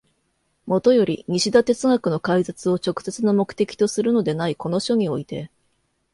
[0.65, 5.51] もとより西田哲学の解説を直接の目的とするのでないこの書において、